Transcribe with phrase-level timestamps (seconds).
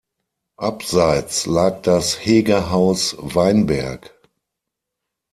[0.57, 4.11] Abseits lag das Hegerhaus Weinberg.